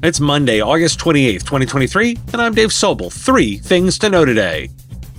[0.00, 3.12] It's Monday, August 28th, 2023, and I'm Dave Sobel.
[3.12, 4.70] Three things to know today.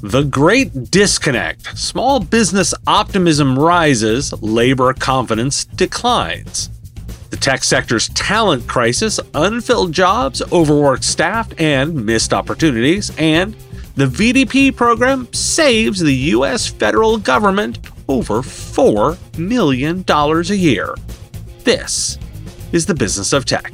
[0.01, 1.77] The Great Disconnect.
[1.77, 6.69] Small business optimism rises, labor confidence declines.
[7.29, 13.11] The tech sector's talent crisis, unfilled jobs, overworked staff, and missed opportunities.
[13.17, 13.57] And
[13.97, 16.67] the VDP program saves the U.S.
[16.67, 20.95] federal government over $4 million a year.
[21.65, 22.17] This
[22.71, 23.73] is the business of tech.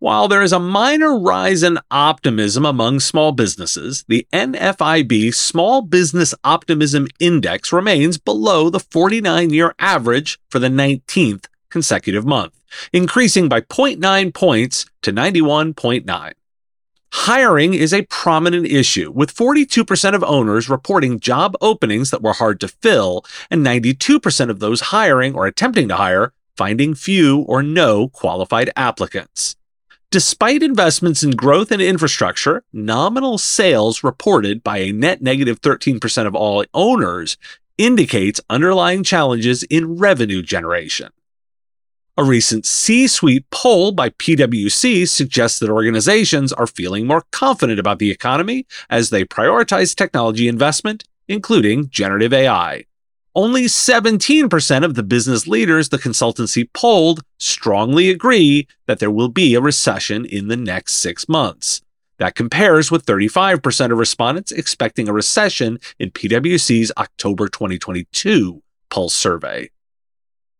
[0.00, 6.36] While there is a minor rise in optimism among small businesses, the NFIB Small Business
[6.44, 12.60] Optimism Index remains below the 49 year average for the 19th consecutive month,
[12.92, 16.32] increasing by 0.9 points to 91.9.
[17.10, 22.60] Hiring is a prominent issue, with 42% of owners reporting job openings that were hard
[22.60, 28.08] to fill, and 92% of those hiring or attempting to hire finding few or no
[28.08, 29.57] qualified applicants.
[30.10, 36.34] Despite investments in growth and infrastructure, nominal sales reported by a net negative 13% of
[36.34, 37.36] all owners
[37.76, 41.10] indicates underlying challenges in revenue generation.
[42.16, 47.98] A recent C suite poll by PwC suggests that organizations are feeling more confident about
[47.98, 52.87] the economy as they prioritize technology investment, including generative AI.
[53.38, 59.54] Only 17% of the business leaders the consultancy polled strongly agree that there will be
[59.54, 61.80] a recession in the next six months.
[62.16, 68.60] That compares with 35% of respondents expecting a recession in PwC's October 2022
[68.90, 69.70] Pulse survey.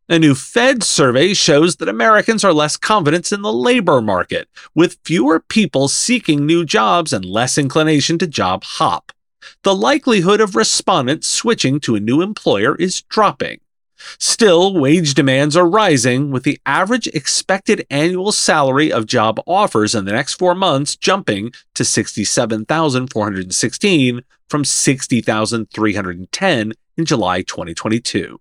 [0.09, 5.01] A new Fed survey shows that Americans are less confident in the labor market, with
[5.05, 9.11] fewer people seeking new jobs and less inclination to job hop
[9.63, 13.61] the likelihood of respondents switching to a new employer is dropping.
[14.19, 20.05] Still, wage demands are rising, with the average expected annual salary of job offers in
[20.05, 28.41] the next four months jumping to 67,416 from 60,310 in July 2022.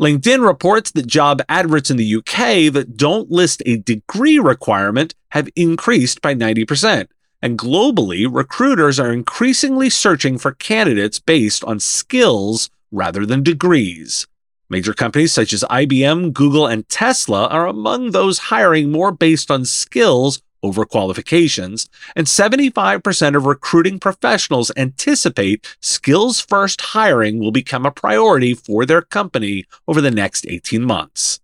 [0.00, 5.48] LinkedIn reports that job adverts in the UK that don't list a degree requirement have
[5.54, 7.06] increased by 90%,
[7.44, 14.26] and globally, recruiters are increasingly searching for candidates based on skills rather than degrees.
[14.70, 19.66] Major companies such as IBM, Google, and Tesla are among those hiring more based on
[19.66, 27.90] skills over qualifications, and 75% of recruiting professionals anticipate skills first hiring will become a
[27.90, 31.40] priority for their company over the next 18 months.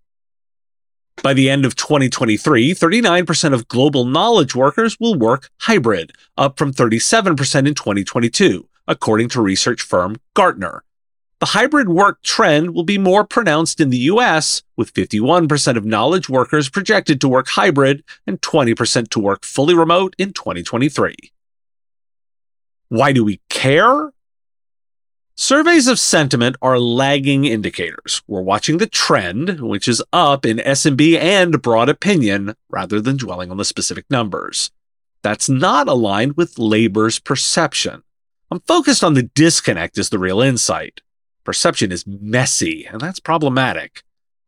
[1.22, 6.72] By the end of 2023, 39% of global knowledge workers will work hybrid, up from
[6.72, 10.82] 37% in 2022, according to research firm Gartner.
[11.40, 16.30] The hybrid work trend will be more pronounced in the US, with 51% of knowledge
[16.30, 21.14] workers projected to work hybrid and 20% to work fully remote in 2023.
[22.88, 24.10] Why do we care?
[25.42, 28.20] Surveys of sentiment are lagging indicators.
[28.26, 33.50] We're watching the trend, which is up in SMB and broad opinion, rather than dwelling
[33.50, 34.70] on the specific numbers.
[35.22, 38.02] That's not aligned with labor's perception.
[38.50, 41.00] I'm focused on the disconnect as the real insight.
[41.42, 44.02] Perception is messy, and that's problematic.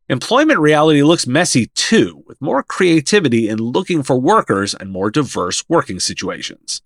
[0.09, 5.67] Employment reality looks messy too, with more creativity in looking for workers and more diverse
[5.67, 6.83] working situations.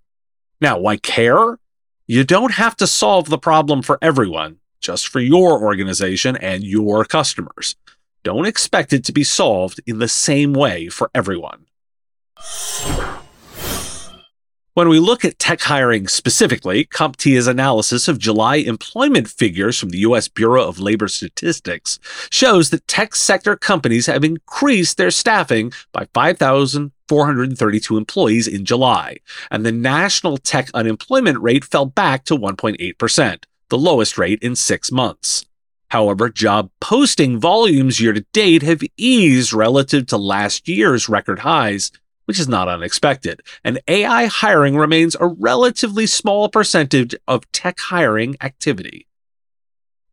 [0.62, 1.58] Now, why care?
[2.10, 7.04] You don't have to solve the problem for everyone, just for your organization and your
[7.04, 7.76] customers.
[8.22, 11.66] Don't expect it to be solved in the same way for everyone.
[14.78, 19.98] When we look at tech hiring specifically, CompTIA's analysis of July employment figures from the
[19.98, 20.28] U.S.
[20.28, 21.98] Bureau of Labor Statistics
[22.30, 29.16] shows that tech sector companies have increased their staffing by 5,432 employees in July,
[29.50, 34.92] and the national tech unemployment rate fell back to 1.8%, the lowest rate in six
[34.92, 35.44] months.
[35.90, 41.90] However, job posting volumes year to date have eased relative to last year's record highs,
[42.28, 48.36] which is not unexpected, and AI hiring remains a relatively small percentage of tech hiring
[48.42, 49.06] activity.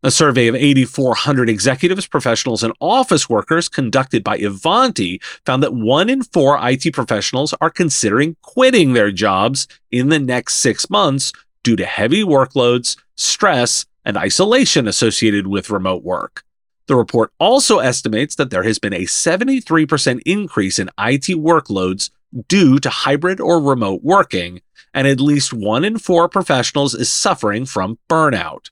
[0.01, 6.09] A survey of 8,400 executives, professionals, and office workers conducted by Ivanti found that one
[6.09, 11.33] in four IT professionals are considering quitting their jobs in the next six months
[11.63, 16.45] due to heavy workloads, stress, and isolation associated with remote work.
[16.87, 22.11] The report also estimates that there has been a 73% increase in IT workloads
[22.47, 24.61] due to hybrid or remote working,
[24.93, 28.69] and at least one in four professionals is suffering from burnout.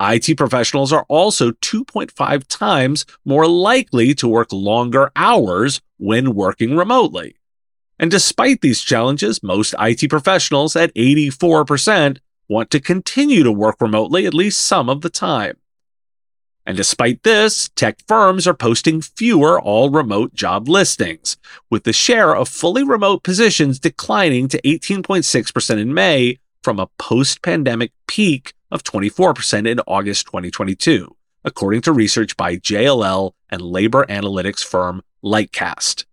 [0.00, 7.36] IT professionals are also 2.5 times more likely to work longer hours when working remotely.
[7.98, 12.18] And despite these challenges, most IT professionals at 84%
[12.48, 15.56] want to continue to work remotely at least some of the time.
[16.66, 21.36] And despite this, tech firms are posting fewer all remote job listings,
[21.70, 27.42] with the share of fully remote positions declining to 18.6% in May from a post
[27.42, 31.14] pandemic peak of 24% in August 2022,
[31.44, 36.06] according to research by JLL and labor analytics firm Lightcast.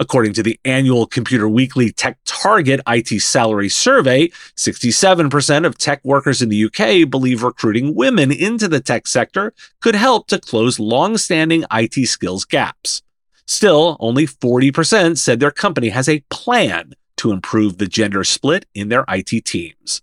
[0.00, 6.40] According to the annual Computer Weekly Tech Target IT salary survey, 67% of tech workers
[6.40, 11.64] in the UK believe recruiting women into the tech sector could help to close long-standing
[11.72, 13.02] IT skills gaps.
[13.44, 18.90] Still, only 40% said their company has a plan to improve the gender split in
[18.90, 20.02] their IT teams.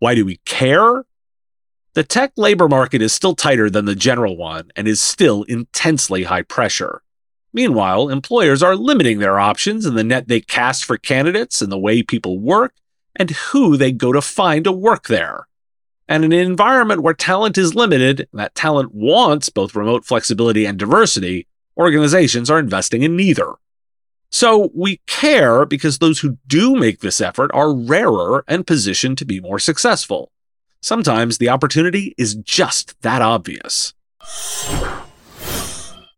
[0.00, 1.06] Why do we care?
[1.94, 6.24] The tech labor market is still tighter than the general one and is still intensely
[6.24, 7.00] high pressure.
[7.54, 11.78] Meanwhile, employers are limiting their options in the net they cast for candidates and the
[11.78, 12.74] way people work
[13.14, 15.46] and who they go to find to work there.
[16.08, 20.76] And in an environment where talent is limited that talent wants both remote flexibility and
[20.76, 21.46] diversity,
[21.76, 23.52] organizations are investing in neither.
[24.30, 29.24] So we care because those who do make this effort are rarer and positioned to
[29.24, 30.32] be more successful.
[30.80, 33.94] Sometimes the opportunity is just that obvious.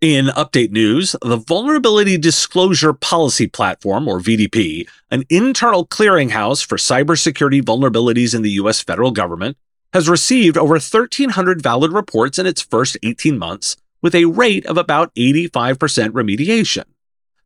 [0.02, 7.62] In update news, the Vulnerability Disclosure Policy Platform, or VDP, an internal clearinghouse for cybersecurity
[7.62, 8.82] vulnerabilities in the U.S.
[8.82, 9.56] federal government,
[9.94, 14.76] has received over 1,300 valid reports in its first 18 months, with a rate of
[14.76, 16.84] about 85% remediation.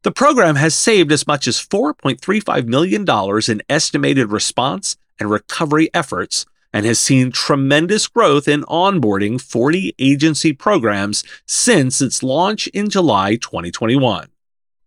[0.02, 3.06] The program has saved as much as $4.35 million
[3.48, 10.52] in estimated response and recovery efforts and has seen tremendous growth in onboarding 40 agency
[10.52, 14.28] programs since its launch in July 2021.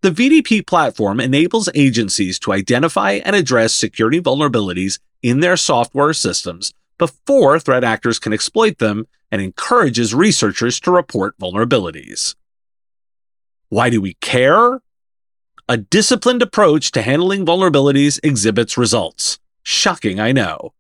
[0.01, 6.73] The VDP platform enables agencies to identify and address security vulnerabilities in their software systems
[6.97, 12.35] before threat actors can exploit them and encourages researchers to report vulnerabilities.
[13.69, 14.81] Why do we care?
[15.67, 19.39] A disciplined approach to handling vulnerabilities exhibits results.
[19.63, 20.73] Shocking, I know.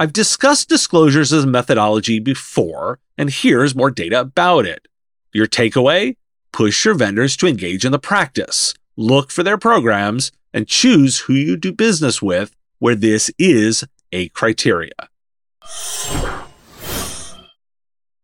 [0.00, 4.88] I've discussed disclosures as a methodology before, and here's more data about it.
[5.34, 6.16] Your takeaway?
[6.54, 8.72] Push your vendors to engage in the practice.
[8.96, 14.30] Look for their programs and choose who you do business with where this is a
[14.30, 15.10] criteria.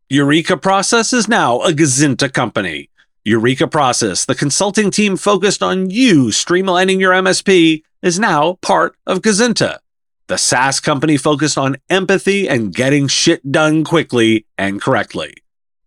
[0.08, 2.88] Eureka Process is now a Gozynta company.
[3.22, 9.20] Eureka Process, the consulting team focused on you streamlining your MSP, is now part of
[9.20, 9.76] Gozynta
[10.28, 15.34] the SaaS company focused on empathy and getting shit done quickly and correctly.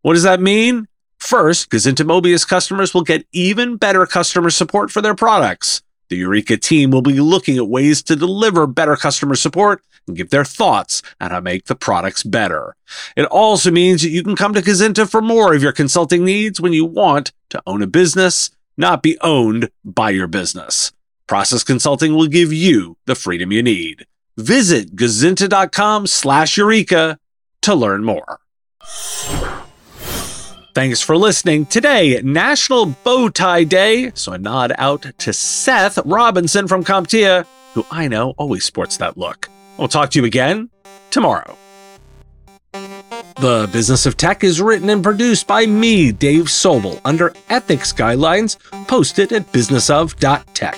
[0.02, 0.88] What does that mean?
[1.18, 5.82] First, Gozynta Mobius customers will get even better customer support for their products.
[6.08, 10.30] The Eureka team will be looking at ways to deliver better customer support and give
[10.30, 12.76] their thoughts on how to make the products better.
[13.16, 16.60] It also means that you can come to Gozynta for more of your consulting needs
[16.60, 20.94] when you want to own a business, not be owned by your business.
[21.28, 24.08] Process Consulting will give you the freedom you need.
[24.40, 27.18] Visit gozynta.com slash eureka
[27.62, 28.40] to learn more.
[30.74, 31.66] Thanks for listening.
[31.66, 37.86] Today, National Bow Tie Day, so a nod out to Seth Robinson from CompTIA, who
[37.92, 39.50] I know always sports that look.
[39.78, 40.70] I'll talk to you again
[41.12, 41.58] tomorrow.
[42.72, 48.58] The Business of Tech is written and produced by me, Dave Sobel, under ethics guidelines
[48.88, 50.78] posted at businessof.tech.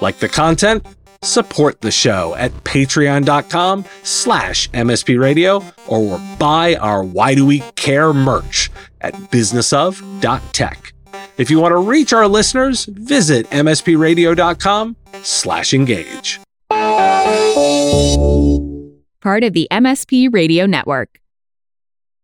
[0.00, 0.84] Like the content?
[1.22, 8.70] Support the show at patreon.com slash mspradio or buy our Why Do We Care merch
[9.00, 10.92] at businessof.tech.
[11.36, 16.40] If you want to reach our listeners, visit mspradio.com slash engage.
[19.20, 21.20] Part of the MSP Radio Network.